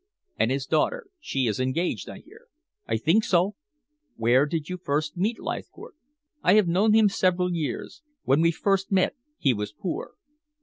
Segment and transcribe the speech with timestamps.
[0.39, 1.05] "And his daughter?
[1.19, 2.47] She is engaged, I hear."
[2.87, 3.53] "I think so."
[4.15, 5.93] "Where did you first meet Leithcourt?"
[6.41, 8.01] "I have known him several years.
[8.23, 10.13] When we first met he was poor."